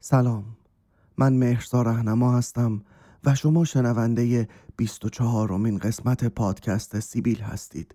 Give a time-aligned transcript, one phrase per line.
[0.00, 0.44] سلام.
[1.16, 2.82] من مهرزا رهنما هستم
[3.24, 7.94] و شما شنونده 24 امین قسمت پادکست سیبیل هستید.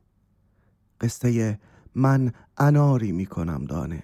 [1.02, 1.60] قصه
[1.96, 4.04] من اناری می کنم دانه.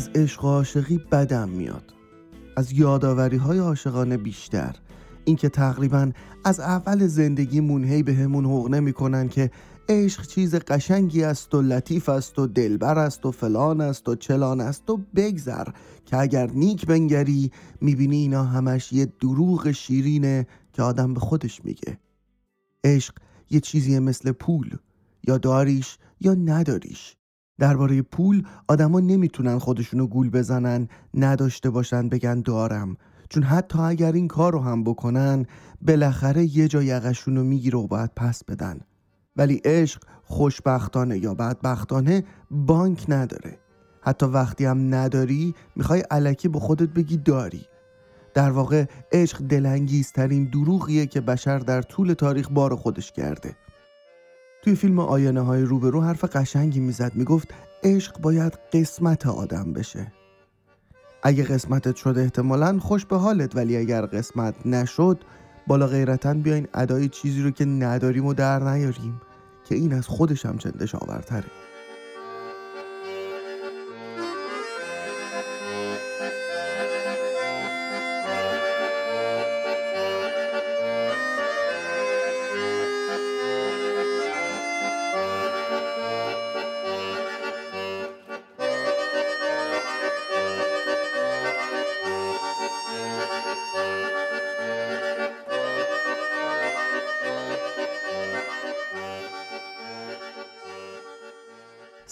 [0.00, 1.94] از عشق و عاشقی بدم میاد.
[2.56, 4.76] از یادآوری های عاشقانه بیشتر.
[5.24, 6.12] اینکه تقریبا
[6.44, 9.50] از اول زندگی هی به همون حق می‌کنن که
[9.88, 14.60] عشق چیز قشنگی است و لطیف است و دلبر است و فلان است و چلان
[14.60, 15.68] است و بگذر
[16.06, 21.98] که اگر نیک بنگری می‌بینی اینا همش یه دروغ شیرینه که آدم به خودش میگه.
[22.84, 23.14] عشق
[23.50, 24.76] یه چیزیه مثل پول
[25.28, 27.16] یا داریش یا نداریش.
[27.60, 32.96] درباره پول آدما نمی‌تونن خودشونو گول بزنن نداشته باشن بگن دارم.
[33.28, 35.46] چون حتی اگر این کار رو هم بکنن
[35.82, 38.80] بالاخره یه جا یقشون می‌گیره و باید پس بدن.
[39.36, 43.58] ولی عشق خوشبختانه یا بدبختانه بانک نداره.
[44.00, 47.62] حتی وقتی هم نداری می‌خوای علکی به خودت بگی داری.
[48.34, 53.56] در واقع عشق دلانگیزترین دروغیه که بشر در طول تاریخ بار خودش کرده.
[54.62, 57.48] توی فیلم آینه های روبرو حرف قشنگی می‌زد می‌گفت
[57.82, 60.12] عشق باید قسمت آدم بشه.
[61.22, 65.18] اگه قسمتت شد احتمالا خوش به حالت ولی اگر قسمت نشد
[65.66, 69.20] بالا غیرتا بیاین ادای چیزی رو که نداریم و در نیاریم
[69.64, 71.44] که این از خودش هم چندش آورتره.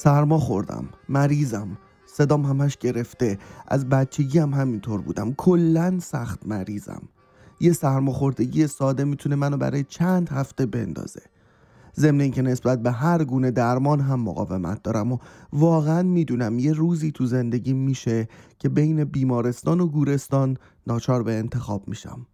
[0.01, 3.39] سرما خوردم مریضم صدام همش گرفته
[3.69, 7.03] از بچگی هم همینطور بودم کلا سخت مریضم.
[7.61, 11.23] یه سرماخوردگی ساده می‌تونه منو برای چند هفته بندازه.
[11.97, 15.19] ضمن اینکه نسبت به هر گونه درمان هم مقاومت دارم و
[15.53, 18.29] واقعا می‌دونم یه روزی تو زندگی میشه
[18.59, 22.27] که بین بیمارستان و گورستان ناچار به انتخاب میشم.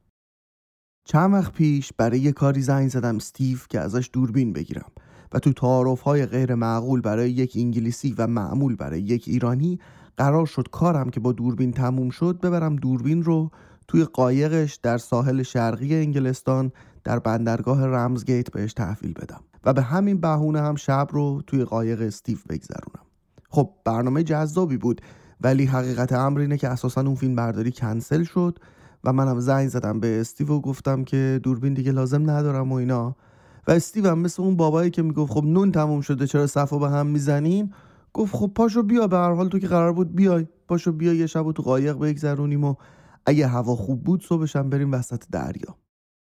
[1.05, 4.93] چند وقت پیش برای یه کاری زنگ زدم استیو که ازش دوربین بگیرم.
[5.33, 9.79] و تو تعارف های غیر معقول برای یک انگلیسی و معمول برای یک ایرانی
[10.17, 13.51] قرار شد کارم که با دوربین تموم شد ببرم دوربین رو
[13.89, 16.73] توی قایقش در ساحل شرقی انگلستان
[17.05, 22.01] در بندرگاه رمزگیت بهش تحویل بدم و به همین بهونه هم شب رو توی قایق
[22.01, 23.05] استیو بگذرونم.
[23.51, 25.01] خب برنامه جذابی بود
[25.41, 28.59] ولی حقیقت امر اینه که اساسا اون فیلم برداری کنسل شد
[29.05, 33.17] و منم زنگ زدم به استیو و گفتم که دوربین دیگه لازم ندارم و اینا.
[33.67, 36.91] و استیو هم مثل اون بابایی که می‌گفت خب نون تموم شده چرا صفو به
[36.91, 37.73] هم می‌زنین
[38.13, 40.47] گفت خب پاشو بیا به هر حال تو که قرار بود بیای.
[40.69, 42.75] پاشو بیا یه شب تو قایق بگذرونیم و
[43.27, 45.77] اگه هوا خوب بود صبحش هم بریم وسط دریا.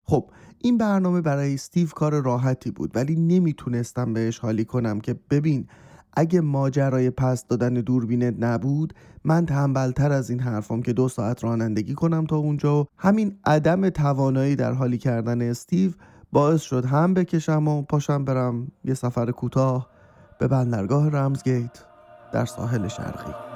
[0.04, 5.66] خب این برنامه برای استیو کار راحتی بود ولی نمی‌تونستم بهش حالی کنم که ببین
[6.12, 11.94] اگه ماجرای پس دادن دوربینت نبود من تنبلتر از این حرفام که دو ساعت رانندگی
[11.94, 15.92] کنم تا اونجا و همین عدم توانایی در حالی کردن استیو
[16.36, 19.86] باعث شد هم بکشم و پاشم برم یه سفر کوتاه
[20.38, 21.84] به بندرگاه رمزگیت
[22.32, 23.55] در ساحل شرقی.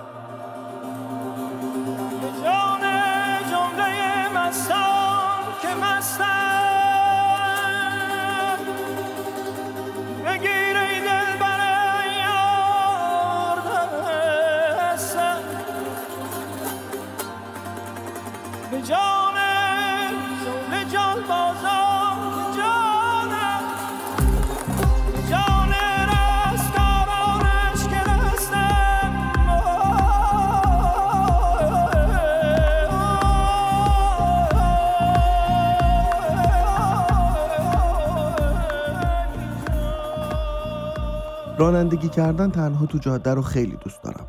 [41.60, 44.26] رانندگی کردن تنها تو جاده رو خیلی دوست دارم.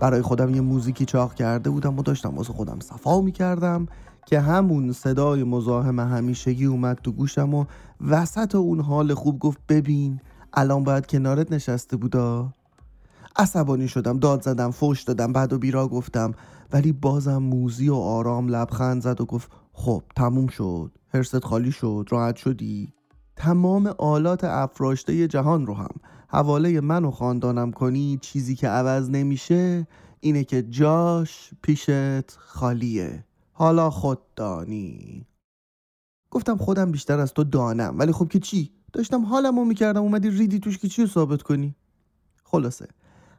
[0.00, 3.86] برای خودم یه موزیکی چاق کرده بودم و داشتم واسه خودم صفا می‌کردم
[4.26, 7.64] که همون صدای مزاحم همیشگی اومد تو گوشم و
[8.08, 10.20] وسط اون حال خوب گفت ببین
[10.54, 12.52] الان باید کنارت نشسته بودا.
[13.36, 16.32] عصبانی شدم داد زدم فوش دادم بعد و بیرا گفتم
[16.72, 22.08] ولی بازم موزی و آرام لبخند زد و گفت خب تموم شد هرست خالی شد
[22.10, 22.92] راحت شدی.
[23.36, 25.94] تمام آلات افراشته جهان رو هم
[26.28, 29.86] حواله من و خاندانم کنی چیزی که عوض نمیشه
[30.20, 33.24] اینه که جاش پیشت خالیه.
[33.52, 35.26] حالا خود دانی.
[36.30, 37.94] گفتم خودم بیشتر از تو دانم.
[37.98, 41.74] ولی خب که چی؟ داشتم حالمو می‌کردم اومدی ریدی توش که چی رو ثابت کنی؟
[42.44, 42.88] خلاصه.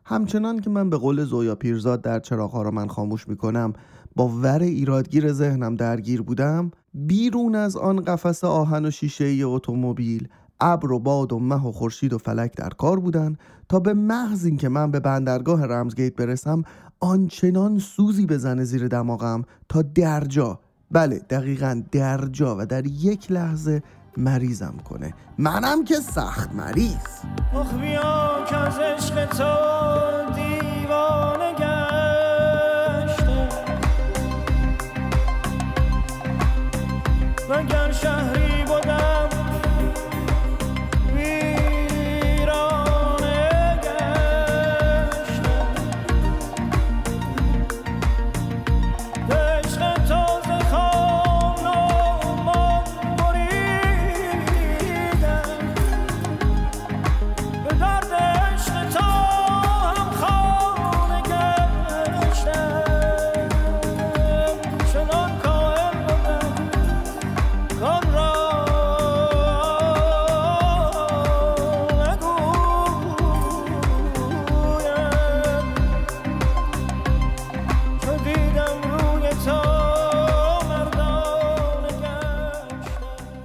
[0.06, 3.74] همچنان که من به قول زویا پیرزاد در چراغها را من خاموش می‌کنم
[4.16, 10.28] با ور ایرادگیر ذهنم درگیر بودم بیرون از آن قفس آهن و شیشه اتومبیل
[10.62, 13.38] ابر و باد و مه و خورشید و فلک در کار بودن
[13.70, 16.64] تا به محض اینکه من به بندرگاه رمزگیت برسم
[17.00, 20.60] آنچنان سوزی بزنه زیر دماغم تا درجا
[20.92, 23.84] بله دقیقا درجا و در یک لحظه
[24.18, 25.14] مریضم کنه.
[25.38, 27.08] منم که سخت مریض.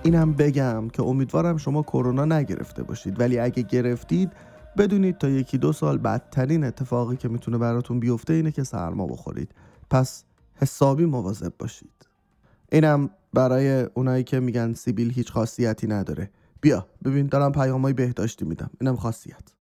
[0.04, 3.20] اینم بگم که امیدوارم شما کرونا نگرفته باشید.
[3.20, 4.32] ولی اگه گرفتید
[4.78, 9.54] بدونید تا یکی دو سال بدترین اتفاقی که می‌تونه براتون بیفته اینه که سرما بخورید.
[9.90, 12.06] پس حسابی مواظب باشید.
[12.72, 16.30] اینم برای اونایی که میگن سیبیل هیچ خاصیتی نداره.
[16.60, 18.70] بیا ببین دارم پیامای بهداشتی میدم.
[18.80, 19.61] اینم خاصیت.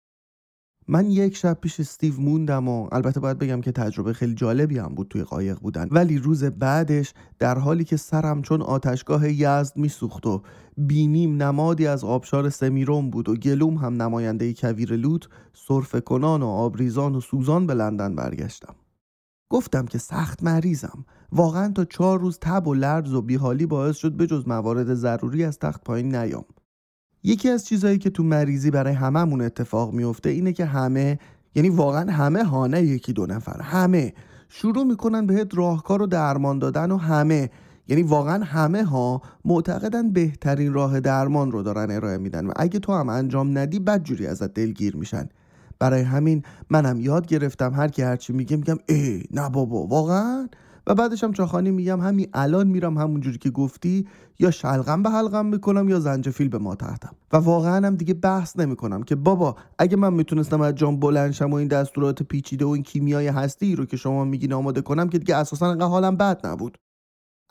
[0.88, 4.94] من یک شب پیش استیو موندم و البته باید بگم که تجربه خیلی جالبی هم
[4.94, 5.88] بود توی قایق بودن.
[5.91, 10.43] ولی روز بعدش در حالی که سرم چون آتشگاه یزد میسوخت و
[10.77, 16.47] بینیم نمادی از آبشار سمیروم بود و گلوم هم نماینده کویر لوت سرفه کنان و
[16.47, 18.75] آبریزان و سوزان به لندن برگشتم.
[19.50, 21.05] گفتم که سخت مریضم.
[21.33, 25.59] واقعا تا چهار روز تب و لرز و بیحالی باعث شد بجز موارد ضروری از
[25.59, 26.44] تخت پایین نیام.
[27.23, 31.19] یکی از چیزهایی که تو مریضی برای هممون اتفاق میفته اینه که همه
[31.55, 34.13] یعنی واقعا همه ها نه یکی دو نفر همه
[34.49, 37.51] شروع می‌کنن بهت راهکار و درمان دادن و همه
[37.89, 42.93] یعنی واقعا همه ها معتقدن بهترین راه درمان رو دارن ارائه میدن و اگه تو
[42.93, 45.29] هم انجام ندی بدجوری ازت دلگیر میشن.
[45.79, 50.49] برای همین منم یاد گرفتم هر کی هرچی میگه میگم ای نه بابا واقعا؟
[50.91, 54.07] و بعدش هم چاخانی میگم همین الان میرم همونجوری که گفتی
[54.39, 57.17] یا شلغم به حلقم می‌کنم یا زنجفیل به ما تحتم.
[57.33, 61.51] و واقعا هم دیگه بحث نمی‌کنم که بابا اگه من می‌تونستم از جام بلند شم
[61.51, 65.19] و این دستورات پیچیده و این کیمیای هستی رو که شما میگین آماده کنم که
[65.19, 66.79] دیگه اساسا انقدر حالم بد نبود.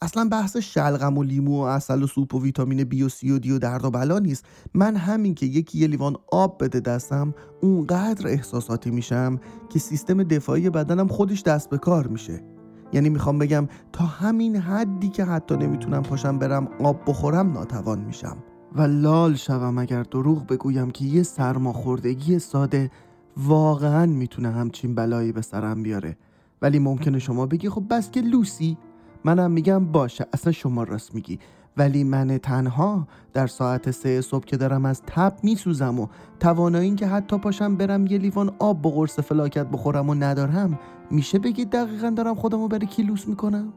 [0.02, 3.40] اصلا بحث شلغم و لیمو و اصل و سوپ و ویتامین بی و سی و
[3.40, 4.46] دی و درد و بلا نیست.
[4.74, 9.40] من همین که یکی یه لیوان آب بده دستم اونقدر احساساتی میشم
[9.70, 12.59] که سیستم دفاعی بدنم خودش دست به کار میشه.
[12.94, 18.38] یعنی می‌خوام بگم تا همین حدی که حتی نمی‌تونم پاشم برم آب بخورم ناتوان میشم.
[18.76, 22.92] و لال شوم اگر دروغ بگویم که یه سرماخوردگی ساده
[23.38, 26.18] واقعا می‌تونه همچین بلایی به سرم بیاره.
[26.62, 28.78] ولی ممکنه شما بگی خب بس که لوسی.
[29.24, 31.40] منم میگم باشه اصلا شما راست میگی.
[31.78, 36.08] ولی من تنها در ساعت سه صبح که دارم از تب میسوزم و
[36.40, 40.80] توانایی که حتی پاشم برم یه لیوان آب با قرص فلاکت بخورم و ندارم
[41.12, 43.74] میشه بگید دقیقا دارم خودمو برای کی لوس می‌کنم؟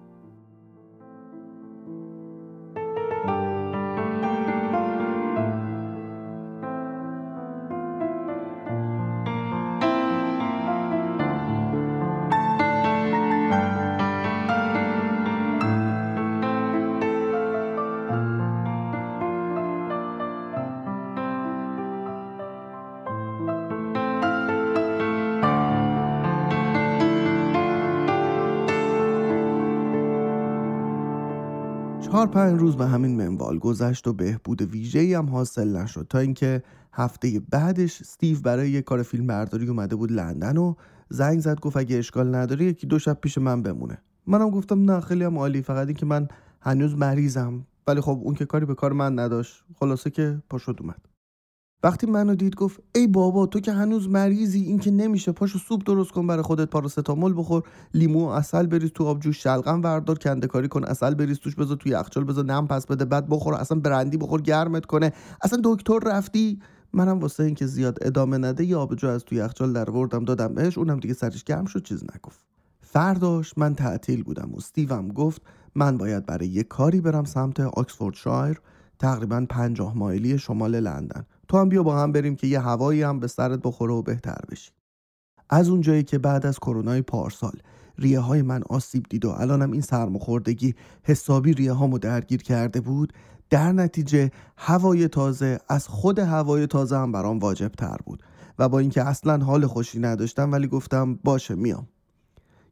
[32.32, 36.62] پنج روز به همین منوال گذشت و بهبود ویژه‌ای هم حاصل نشد تا اینکه
[36.92, 40.74] هفته بعدش استیو برای یه کار فیلم برداری اومده بود لندن و
[41.08, 43.98] زنگ زد گفت اگه اشکال نداره یکی دو شب پیش من بمونه.
[44.26, 46.28] منم گفتم نه خیلی هم عالی فقط این که من
[46.60, 47.66] هنوز مریضم.
[47.86, 51.11] ولی خب اون که کاری به کار من نداشت خلاصه که پاشد اومد.
[51.84, 55.84] وقتی منو دید گفت ای بابا تو که هنوز مریضی این که نمیشه پاشو سوپ
[55.86, 57.62] درست کن برای خودت پاراستامول بخور
[57.94, 61.76] لیمو و اصل بریز تو آبجوش شلغم وردار کنده کاری کن اصل بریز توش بذار
[61.76, 65.12] توی یخچال بذار نم پس بده بعد بخور اصلا برندی بخور گرمت کنه.
[65.42, 66.60] اصلا دکتر رفتی؟
[66.92, 70.78] منم واسه اینکه زیاد ادامه نده یه آبجو از توی یخچال در وردم دادم بهش
[70.78, 72.40] اونم دیگه سرش گرم شد چیز نگفت.
[72.80, 75.42] فرداش من تعطیل بودم و استیوم گفت
[75.74, 78.60] من باید برای یه کاری برم سمت آکسفوردشایر
[78.98, 81.26] تقریبا پنجاه مایلی شمال لندن.
[81.52, 84.38] تو هم بیا با هم بریم که یه هوایی هم به سرت بخوره و بهتر
[84.50, 84.70] بشی.
[85.50, 87.52] از اونجایی که بعد از کرونای پارسال
[87.98, 93.12] ریه های من آسیب دید و الانم این سرماخوردگی حسابی ریه هامو درگیر کرده بود
[93.50, 98.22] در نتیجه هوای تازه از خود هوای تازه هم برام واجب تر بود
[98.58, 101.88] و با اینکه اصلا حال خوشی نداشتم ولی گفتم باشه میام.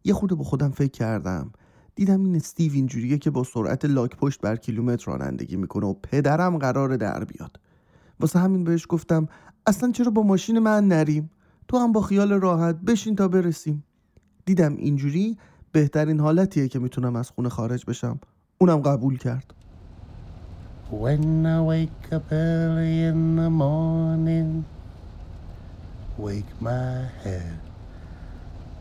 [0.05, 1.53] یه خورده با خودم فکر کردم
[1.95, 6.59] دیدم این استیو اینجوریه که با سرعت لاک پشت بر کیلومتر رانندگی می‌کنه و پدرم
[6.59, 7.61] قرار در بیاد.
[8.21, 9.29] واسه همین بهش گفتم
[9.67, 11.31] اصلا چرا با ماشین من نریم؟
[11.69, 13.85] تو هم با خیال راحت بشین تا برسیم.
[14.47, 15.39] دیدم اینجوری
[15.73, 18.21] بهترین حالتیه که می‌تونم از خونه خارج بشم.
[18.59, 19.55] اونم قبول کرد.
[20.91, 24.65] When I wake up early in the morning,
[26.19, 27.59] wake my head.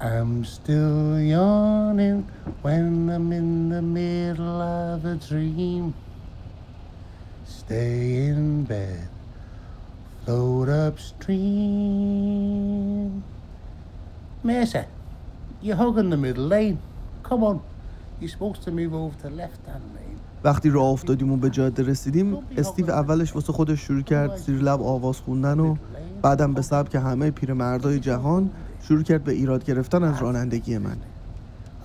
[0.01, 2.19] I'm still yawning
[2.63, 5.93] when I'm in the middle of a dream.
[7.46, 9.10] Stay in bed,
[10.25, 12.03] float upstream.
[14.43, 14.85] Mercer,
[15.61, 16.79] you're hogging the middle lane.
[17.23, 17.61] Come on,
[18.19, 20.19] you're supposed to move over to left hand lane.
[20.43, 24.81] وقتی راه افتادیم و به جاده رسیدیم استیو اولش واسه خودش شروع کرد زیر لب
[24.81, 25.75] آواز خوندن و
[26.21, 28.49] بعدم به سبک همه پیرمردای جهان
[28.81, 30.97] شروع کرد به ایراد گرفتن از رانندگی من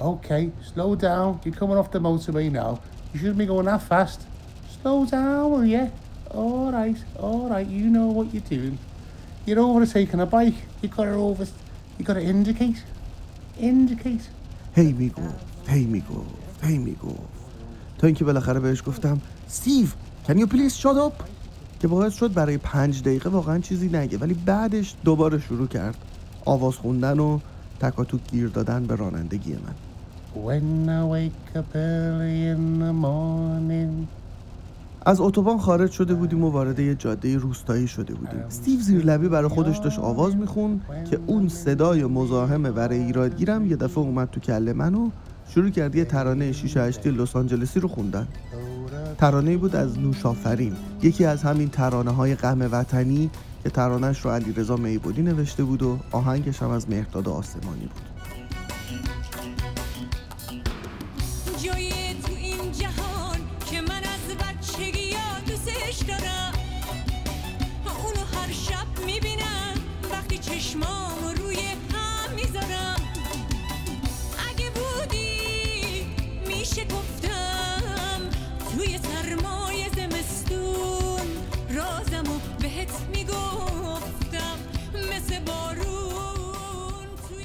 [0.00, 1.40] Okay, slow down.
[1.44, 2.80] You're coming off the motorway now.
[3.12, 4.20] You shouldn't be going that fast.
[4.82, 5.90] Slow down, will you?
[6.34, 7.66] All right, all right.
[7.66, 8.76] You know what you're doing.
[9.46, 10.60] You're overtaking a bike.
[10.80, 11.46] You got to over.
[11.98, 12.80] You got to indicate.
[13.60, 14.24] Indicate.
[14.76, 17.18] هی می‌گفت هی می‌گفت هی می‌گفت
[17.98, 19.86] تا اینکه بالاخره بهش گفتم استیو
[20.28, 21.24] can you please shut up
[21.80, 25.96] که باعث شد برای پنج دقیقه واقعا چیزی نگه ولی بعدش دوباره شروع کرد
[26.44, 27.38] آواز خوندن و
[27.80, 29.74] تکاتوک گیر دادن به رانندگی من
[30.46, 34.23] When I wake up early in the morning.
[35.06, 38.38] از اتوبان خارج شده بودیم و وارد یه جاده روستایی شده بودیم.
[38.38, 40.80] استیو زیرلبی برای خودش داشت آواز میخون
[41.10, 45.10] که اون صدای مزاحم برای ایرادگیرم یه دفعه اومد تو کله من و
[45.48, 48.28] شروع کرد یه ترانه شیشه هشتی لس آنجلسی رو خوندن.
[49.18, 50.72] ترانه بود از نوشافرین.
[51.02, 53.30] یکی از همین ترانه های غم وطنی
[53.62, 58.02] که ترانهش رو علیرضا میبودی نوشته بود و آهنگش هم از مهرداد آسمانی بود.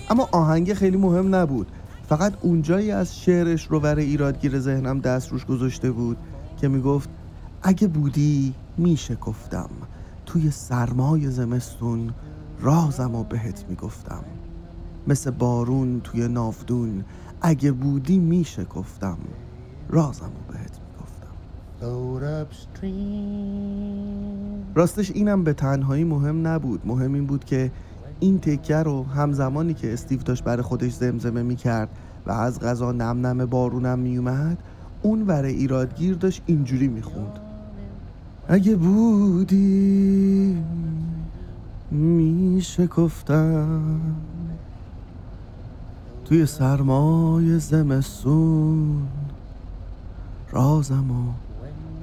[0.10, 1.72] اما آهنگ خیلی مهم نبود.
[2.08, 6.18] فقط اونجایی از شعرش رو برای ایرادگیر ذهنم دست روش گذاشته بود
[6.58, 7.10] که می‌گفت
[7.63, 9.70] اگه بودی میشه گفتم.
[10.25, 12.13] توی سرمای زمستون
[12.60, 14.24] رازم و بهت می‌گفتم.
[15.08, 17.06] مثل بارون توی نافدون
[17.42, 19.18] اگه بودی میشه گفتم.
[19.89, 21.34] رازم و بهت می‌گفتم.
[24.75, 26.82] راستش اینم به تنهایی مهم نبود.
[26.86, 27.72] مهم این بود که
[28.20, 31.90] این تکه رو همزمانی که استیو داشت برای خودش زمزمه می‌کرد
[32.26, 34.58] و از غذا نم نم بارونم میومد
[35.02, 37.40] اون ور ایرادگیر داشت اینجوری می‌خوند.
[38.48, 40.64] اگه بودی
[41.92, 44.02] میشه گفتم
[46.26, 49.02] توی سرمای زمستون
[50.52, 51.32] رازمو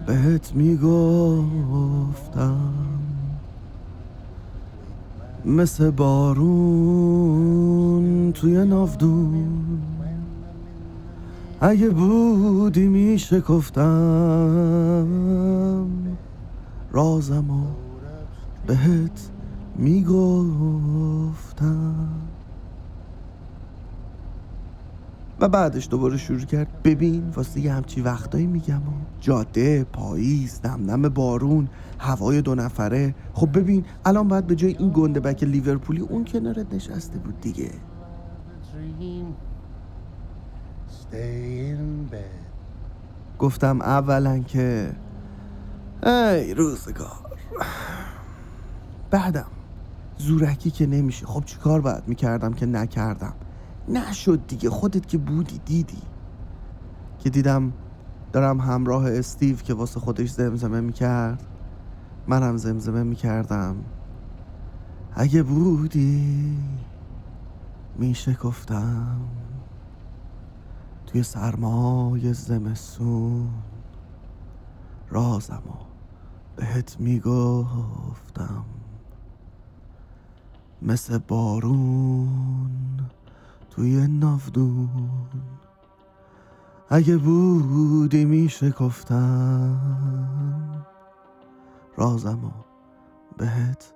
[0.07, 0.97] بهت می‌گفتم.
[5.47, 6.47] مثل بارون
[8.33, 9.79] توی نافدون
[11.61, 15.07] اگه بودی میشه گفتم
[16.93, 17.65] رازمو
[18.67, 19.31] بهت
[19.77, 21.17] می‌گفتم.
[25.41, 26.83] و بعدش دوباره شروع کرد.
[26.83, 33.15] ببین واسه یه همچی وقتایی میگم و جاده پاییز نم نم بارون هوای دو نفره.
[33.35, 37.71] خب ببین الان باید به جای این گنده بک لیورپولی اون کنارت نشسته بود دیگه.
[43.39, 44.93] گفتم اولا که
[46.03, 47.39] ای روزگار.
[49.11, 49.47] بعدم
[50.19, 51.27] زورکی که نمیشه.
[51.27, 53.35] خب چیکار باید می‌کردم که نکردم؟
[53.89, 54.71] نشد دیگه.
[54.71, 56.03] خودت که بودی دیدی.
[57.19, 57.73] که دیدم
[58.33, 61.47] دارم همراه استیو که واسه خودش زمزمه می‌کرد.
[62.29, 63.77] منم زمزمه می‌کردم.
[65.15, 66.57] اگه بودی
[67.99, 69.21] میشه گفتم.
[71.07, 73.49] توی سرمای زمستون
[75.11, 75.87] رازمو
[76.57, 78.65] بهت می‌گفتم.
[80.83, 82.69] مثل بارون
[83.77, 84.89] توی نافدون
[86.89, 89.77] اگه بودی میشه گفتم
[91.97, 92.51] رازمو
[93.39, 93.95] بهت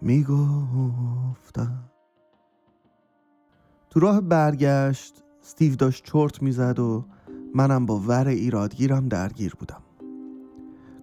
[0.00, 1.84] می‌گفتم
[3.90, 7.04] تو راه برگشت استیو داشت چرت می‌زد و
[7.54, 9.82] منم با ور ایرادگیرم درگیر بودم.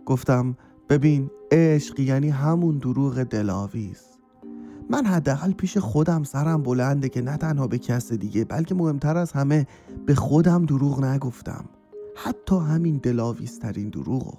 [0.05, 0.57] گفتم
[0.89, 4.08] ببین عشق یعنی همون دروغ دلاویز.
[4.89, 9.31] من حداقل پیش خودم سرم بلنده که نه تنها به کس دیگه بلکه مهمتر از
[9.31, 9.67] همه
[10.05, 11.65] به خودم دروغ نگفتم.
[12.15, 14.33] حتی همین دلاویزترین دروغو.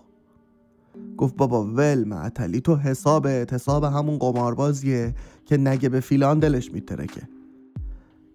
[1.16, 5.14] گفت بابا ول معطلی تو حسابت حساب همون قماربازیه
[5.46, 7.22] که نگه به فیلان دلش میترکه.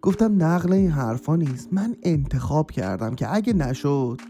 [0.01, 1.73] گفتم نقل این حرفا نیست.
[1.73, 4.21] من انتخاب کردم که اگه نشد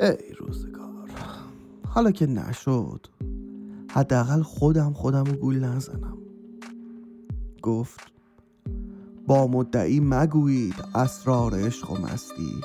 [0.00, 0.80] ای روزگار.
[1.86, 3.06] حالا که نشد
[3.90, 6.18] حداقل خودم خودم رو گول نزنم.
[7.62, 8.00] گفت
[9.26, 12.60] با مدعی مگویید اسرار عشق و مستی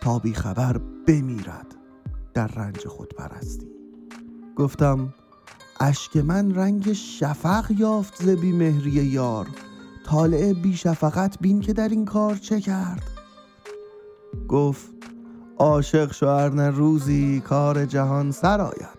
[0.00, 1.74] تا بی خبر بمیرد
[2.34, 3.68] در رنج خود پرستی
[4.56, 5.14] گفتم
[5.80, 9.46] اشک من رنگ شفق یافت ز مهری یار
[10.06, 13.02] طالع بی شفقت بین که در این کار چه کرد؟
[14.48, 14.88] گفت
[15.58, 18.98] عاشق شوهر نه روزی کار جهان سر آید.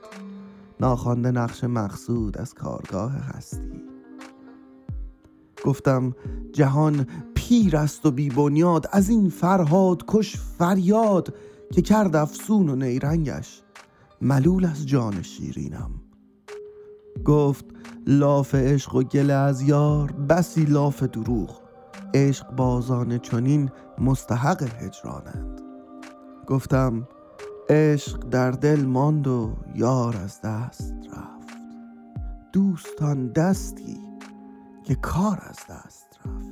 [0.79, 3.83] ناخوانده نقش مقصود از کارگاه هستی.
[5.65, 6.13] گفتم
[6.53, 11.33] جهان پیر است و بی بنیاد از این فرهاد کش فریاد
[11.73, 13.61] که کرد افسون و نیرنگش.
[14.21, 15.91] ملول از جان شیرینم.
[17.25, 17.65] گفت
[18.07, 21.59] لاف عشق و گله از یار بسی لاف دروغ.
[22.13, 25.61] عشق بازان چنین مستحق هجرانند.
[26.47, 27.07] گفتم
[27.69, 31.49] عشق در دل ماند و یار از دست رفت.
[32.53, 34.08] دوستان دستی
[34.89, 36.49] که کار از دست رفت.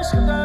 [0.00, 0.39] عشق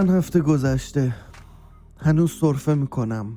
[0.00, 1.14] چند هفته گذشته
[1.96, 3.36] هنوز سرفه می‌کنم.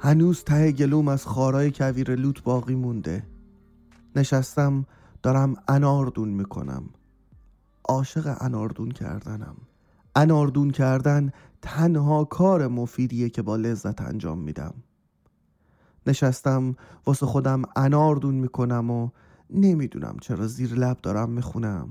[0.00, 3.22] هنوز ته گلوم از خارای کویر لوت باقی مونده.
[4.16, 4.86] نشستم
[5.22, 6.84] دارم اناردون می‌کنم.
[7.84, 9.56] عاشق اناردون کردنم.
[10.14, 11.30] اناردون کردن
[11.62, 14.74] تنها کار مفیدیه که با لذت انجام میدم.
[16.06, 19.10] نشستم واسه خودم اناردون می‌کنم و
[19.50, 21.88] نمی‌دونم چرا زیر لب دارم می‌خونم.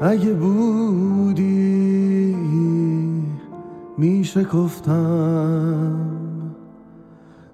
[0.00, 1.88] اگه بودی
[3.98, 6.00] میشه گفتم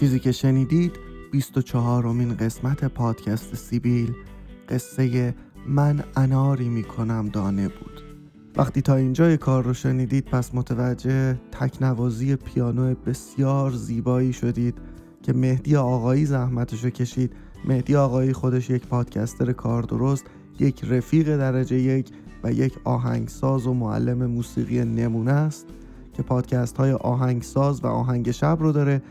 [0.02, 0.92] رازمو که شنیدید
[1.32, 4.12] 24 امین قسمت پادکست سیبیل.
[4.68, 5.34] قصه
[5.68, 8.02] من اناری می‌کنم دانه بود.
[8.56, 14.78] وقتی تا اینجای کار رو شنیدید پس متوجه تکنوازی پیانو بسیار زیبایی شدید
[15.22, 17.32] که مهدی آقایی زحمتشو کشید.
[17.64, 20.24] مهدی آقایی خودش یک پادکستر کار درست
[20.60, 22.10] یک رفیق درجه یک
[22.44, 25.66] و یک آهنگساز و معلم موسیقی نمونه است
[26.12, 29.02] که پادکست های آهنگساز و آهنگ شب رو داره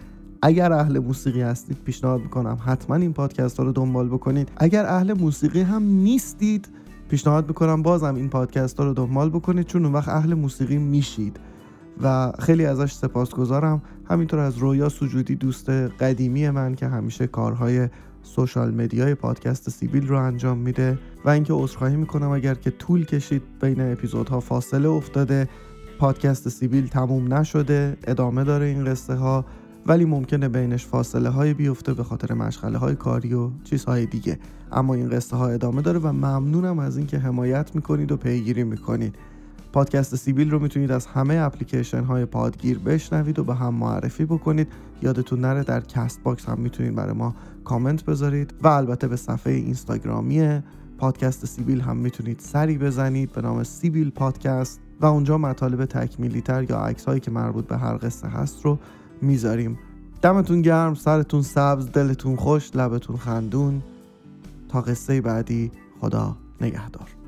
[0.42, 4.52] اگر اهل موسیقی هستید پیشنهاد می‌کنم حتما این پادکست ها رو دنبال بکنید.
[4.58, 6.70] اگر اهل موسیقی هم نیستید
[7.10, 11.40] پیشنهاد می‌کنم بازم این پادکست ها رو دنبال بکنید چون اون وقت اهل موسیقی میشید.
[12.04, 13.82] و خیلی ازش سپاسگزارم.
[14.10, 17.90] همینطور از رویا سجودی دوست قدیمی من که همیشه کارهای
[18.24, 21.00] سوشال مدیای پادکست سیبیل رو انجام میده.
[21.26, 25.50] و اینکه عذرخواهی می‌کنم اگر که طول کشید بین اپیزودها فاصله افتاده
[26.00, 29.46] پادکست سیبیل تموم نشده ادامه داره این قصه ها
[29.90, 34.40] ولی ممکنه بینش فاصله های بیفته به خاطر مشغله های کاری و چیزهای دیگه.
[34.72, 39.16] اما این قصه ها ادامه داره و ممنونم از اینکه حمایت می‌کنید و پیگیری می‌کنید.
[39.74, 44.68] پادکست سیبیل رو می‌تونید از همه اپلیکیشن های پادگیر بشنوید و به هم معرفی بکنید.
[45.02, 49.54] یادتون نره در کست باکس هم می‌تونید برای ما کامنت بذارید و البته به صفحه
[49.54, 50.62] اینستاگرامی
[50.98, 56.70] پادکست سیبیل هم می‌تونید سری بزنید به نام سیبیل پادکست و اونجا مطالب تکمیلی تر
[56.70, 58.80] یا عکس هایی که مربوط به هر قصه هست رو
[59.22, 59.80] می‌ذاریم.
[60.22, 63.82] دمتون گرم سرتون سبز دلتون خوش لبتون خندون.
[64.70, 67.19] تا قصه بعدی خدا نگهدار.